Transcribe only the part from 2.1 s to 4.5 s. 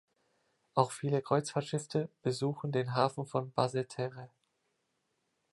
besuchen den Hafen von Basseterre.